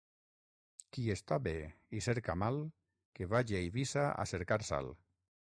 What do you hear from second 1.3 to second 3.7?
bé i cerca mal, que vagi a